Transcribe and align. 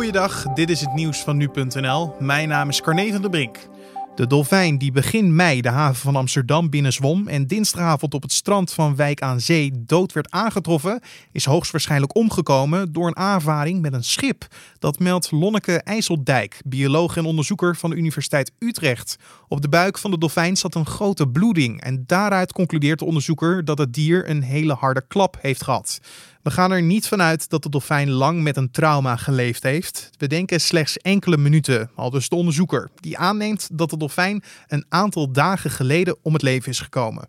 Goeiedag, 0.00 0.42
dit 0.54 0.70
is 0.70 0.80
het 0.80 0.94
nieuws 0.94 1.18
van 1.18 1.36
nu.nl. 1.36 2.14
Mijn 2.18 2.48
naam 2.48 2.68
is 2.68 2.80
Carne 2.80 3.12
van 3.12 3.20
der 3.20 3.30
Brink. 3.30 3.58
De 4.14 4.26
dolfijn 4.26 4.78
die 4.78 4.92
begin 4.92 5.34
mei 5.34 5.60
de 5.60 5.68
haven 5.68 6.00
van 6.00 6.16
Amsterdam 6.16 6.70
binnenzwom 6.70 7.28
en 7.28 7.46
dinsdagavond 7.46 8.14
op 8.14 8.22
het 8.22 8.32
strand 8.32 8.72
van 8.72 8.96
Wijk 8.96 9.22
aan 9.22 9.40
Zee 9.40 9.72
dood 9.74 10.12
werd 10.12 10.30
aangetroffen, 10.30 11.00
is 11.32 11.44
hoogstwaarschijnlijk 11.44 12.16
omgekomen 12.16 12.92
door 12.92 13.06
een 13.06 13.16
aanvaring 13.16 13.80
met 13.80 13.92
een 13.92 14.04
schip. 14.04 14.46
Dat 14.78 14.98
meldt 14.98 15.30
Lonneke 15.30 15.80
IJsseldijk, 15.82 16.60
bioloog 16.64 17.16
en 17.16 17.24
onderzoeker 17.24 17.76
van 17.76 17.90
de 17.90 17.96
Universiteit 17.96 18.52
Utrecht. 18.58 19.16
Op 19.48 19.60
de 19.60 19.68
buik 19.68 19.98
van 19.98 20.10
de 20.10 20.18
dolfijn 20.18 20.56
zat 20.56 20.74
een 20.74 20.86
grote 20.86 21.28
bloeding 21.28 21.80
en 21.80 22.04
daaruit 22.06 22.52
concludeert 22.52 22.98
de 22.98 23.04
onderzoeker 23.04 23.64
dat 23.64 23.78
het 23.78 23.92
dier 23.92 24.30
een 24.30 24.42
hele 24.42 24.74
harde 24.74 25.04
klap 25.08 25.38
heeft 25.40 25.64
gehad. 25.64 26.00
We 26.42 26.50
gaan 26.50 26.70
er 26.70 26.82
niet 26.82 27.08
vanuit 27.08 27.48
dat 27.48 27.62
de 27.62 27.68
dolfijn 27.68 28.10
lang 28.10 28.42
met 28.42 28.56
een 28.56 28.70
trauma 28.70 29.16
geleefd 29.16 29.62
heeft. 29.62 30.10
We 30.18 30.26
denken 30.26 30.60
slechts 30.60 30.96
enkele 30.96 31.36
minuten, 31.36 31.90
al 31.94 32.10
dus 32.10 32.28
de 32.28 32.36
onderzoeker, 32.36 32.90
die 32.94 33.18
aanneemt 33.18 33.68
dat 33.72 33.90
de 33.90 33.96
dolfijn 33.96 34.42
een 34.66 34.84
aantal 34.88 35.32
dagen 35.32 35.70
geleden 35.70 36.16
om 36.22 36.32
het 36.32 36.42
leven 36.42 36.70
is 36.70 36.80
gekomen. 36.80 37.24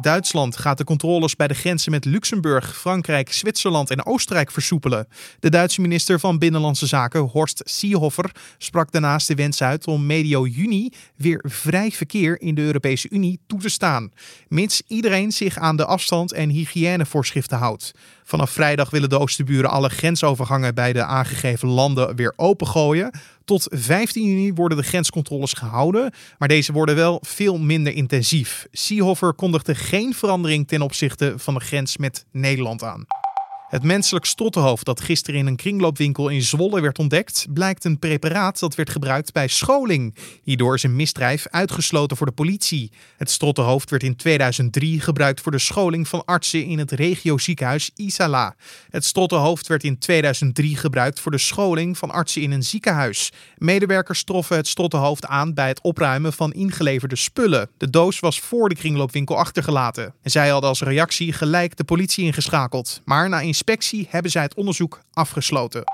Duitsland 0.00 0.56
gaat 0.56 0.78
de 0.78 0.84
controles 0.84 1.36
bij 1.36 1.48
de 1.48 1.54
grenzen 1.54 1.90
met 1.90 2.04
Luxemburg, 2.04 2.76
Frankrijk, 2.78 3.32
Zwitserland 3.32 3.90
en 3.90 4.06
Oostenrijk 4.06 4.50
versoepelen. 4.50 5.08
De 5.40 5.50
Duitse 5.50 5.80
minister 5.80 6.20
van 6.20 6.38
Binnenlandse 6.38 6.86
Zaken, 6.86 7.20
Horst 7.20 7.62
Seehofer, 7.64 8.30
sprak 8.58 8.92
daarnaast 8.92 9.28
de 9.28 9.34
wens 9.34 9.62
uit 9.62 9.86
om 9.86 10.06
medio 10.06 10.46
juni 10.46 10.92
weer 11.16 11.44
vrij 11.48 11.90
verkeer 11.90 12.40
in 12.40 12.54
de 12.54 12.62
Europese 12.62 13.10
Unie 13.10 13.40
toe 13.46 13.60
te 13.60 13.68
staan, 13.68 14.10
mits 14.48 14.82
iedereen 14.86 15.32
zich 15.32 15.58
aan 15.58 15.76
de 15.76 15.84
afstand- 15.84 16.32
en 16.32 16.48
hygiënevoorschriften 16.48 17.58
houdt. 17.58 17.92
Vanaf 18.28 18.50
vrijdag 18.50 18.90
willen 18.90 19.08
de 19.08 19.18
Oosterburen 19.18 19.70
alle 19.70 19.88
grensovergangen 19.88 20.74
bij 20.74 20.92
de 20.92 21.04
aangegeven 21.04 21.68
landen 21.68 22.16
weer 22.16 22.32
opengooien. 22.36 23.10
Tot 23.44 23.66
15 23.70 24.24
juni 24.24 24.52
worden 24.52 24.78
de 24.78 24.84
grenscontroles 24.84 25.52
gehouden, 25.52 26.12
maar 26.38 26.48
deze 26.48 26.72
worden 26.72 26.94
wel 26.94 27.18
veel 27.26 27.58
minder 27.58 27.92
intensief. 27.92 28.66
Seehofer 28.72 29.34
kondigde 29.34 29.74
geen 29.74 30.14
verandering 30.14 30.68
ten 30.68 30.82
opzichte 30.82 31.34
van 31.36 31.54
de 31.54 31.60
grens 31.60 31.96
met 31.96 32.24
Nederland 32.32 32.82
aan. 32.82 33.06
Het 33.66 33.82
menselijk 33.82 34.24
strottenhoofd 34.24 34.84
dat 34.84 35.00
gisteren 35.00 35.40
in 35.40 35.46
een 35.46 35.56
kringloopwinkel 35.56 36.28
in 36.28 36.42
Zwolle 36.42 36.80
werd 36.80 36.98
ontdekt, 36.98 37.46
blijkt 37.54 37.84
een 37.84 37.98
preparaat 37.98 38.58
dat 38.58 38.74
werd 38.74 38.90
gebruikt 38.90 39.32
bij 39.32 39.48
scholing. 39.48 40.14
Hierdoor 40.42 40.74
is 40.74 40.82
een 40.82 40.96
misdrijf 40.96 41.46
uitgesloten 41.50 42.16
voor 42.16 42.26
de 42.26 42.32
politie. 42.32 42.92
Het 43.16 43.30
strottenhoofd 43.30 43.90
werd 43.90 44.02
in 44.02 44.16
2003 44.16 45.00
gebruikt 45.00 45.40
voor 45.40 45.52
de 45.52 45.58
scholing 45.58 46.08
van 46.08 46.24
artsen 46.24 46.64
in 46.64 46.78
het 46.78 46.90
regioziekenhuis 46.90 47.90
Isala. 47.94 48.54
Het 48.90 49.04
strottenhoofd 49.04 49.66
werd 49.66 49.84
in 49.84 49.98
2003 49.98 50.76
gebruikt 50.76 51.20
voor 51.20 51.32
de 51.32 51.38
scholing 51.38 51.98
van 51.98 52.10
artsen 52.10 52.42
in 52.42 52.50
een 52.50 52.62
ziekenhuis. 52.62 53.32
Medewerkers 53.56 54.24
troffen 54.24 54.56
het 54.56 54.68
strottenhoofd 54.68 55.26
aan 55.26 55.54
bij 55.54 55.68
het 55.68 55.80
opruimen 55.80 56.32
van 56.32 56.52
ingeleverde 56.52 57.16
spullen. 57.16 57.70
De 57.76 57.90
doos 57.90 58.20
was 58.20 58.40
voor 58.40 58.68
de 58.68 58.74
kringloopwinkel 58.74 59.36
achtergelaten. 59.36 60.14
En 60.22 60.30
zij 60.30 60.48
hadden 60.48 60.68
als 60.68 60.80
reactie 60.80 61.32
gelijk 61.32 61.76
de 61.76 61.84
politie 61.84 62.24
ingeschakeld. 62.24 63.00
Maar 63.04 63.28
na 63.28 63.40
inspectie 63.56 64.06
hebben 64.10 64.30
zij 64.30 64.42
het 64.42 64.54
onderzoek 64.54 65.00
afgesloten. 65.12 65.84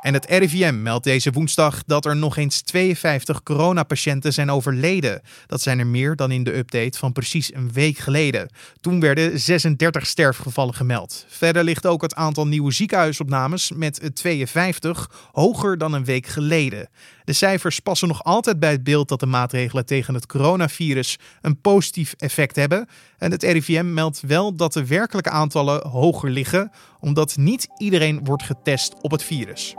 En 0.00 0.14
het 0.14 0.26
RIVM 0.28 0.82
meldt 0.82 1.04
deze 1.04 1.30
woensdag 1.30 1.82
dat 1.86 2.04
er 2.04 2.16
nog 2.16 2.36
eens 2.36 2.60
52 2.60 3.42
coronapatiënten 3.42 4.32
zijn 4.32 4.50
overleden. 4.50 5.22
Dat 5.46 5.60
zijn 5.60 5.78
er 5.78 5.86
meer 5.86 6.16
dan 6.16 6.30
in 6.30 6.44
de 6.44 6.56
update 6.56 6.98
van 6.98 7.12
precies 7.12 7.54
een 7.54 7.72
week 7.72 7.98
geleden. 7.98 8.48
Toen 8.80 9.00
werden 9.00 9.40
36 9.40 10.06
sterfgevallen 10.06 10.74
gemeld. 10.74 11.24
Verder 11.28 11.64
ligt 11.64 11.86
ook 11.86 12.02
het 12.02 12.14
aantal 12.14 12.46
nieuwe 12.46 12.72
ziekenhuisopnames 12.72 13.72
met 13.74 14.10
52 14.14 15.28
hoger 15.32 15.78
dan 15.78 15.92
een 15.92 16.04
week 16.04 16.26
geleden. 16.26 16.88
De 17.24 17.32
cijfers 17.32 17.80
passen 17.80 18.08
nog 18.08 18.24
altijd 18.24 18.60
bij 18.60 18.70
het 18.70 18.84
beeld 18.84 19.08
dat 19.08 19.20
de 19.20 19.26
maatregelen 19.26 19.86
tegen 19.86 20.14
het 20.14 20.26
coronavirus 20.26 21.18
een 21.40 21.60
positief 21.60 22.14
effect 22.18 22.56
hebben. 22.56 22.88
En 23.18 23.30
het 23.30 23.42
RIVM 23.42 23.94
meldt 23.94 24.20
wel 24.20 24.54
dat 24.54 24.72
de 24.72 24.86
werkelijke 24.86 25.30
aantallen 25.30 25.88
hoger 25.88 26.30
liggen, 26.30 26.70
omdat 27.00 27.36
niet 27.36 27.68
iedereen 27.76 28.20
wordt 28.24 28.42
getest 28.42 28.94
op 29.00 29.10
het 29.10 29.22
virus. 29.22 29.74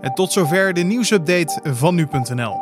En 0.00 0.14
tot 0.14 0.32
zover 0.32 0.74
de 0.74 0.82
nieuwsupdate 0.82 1.60
van 1.74 1.94
nu.nl. 1.94 2.58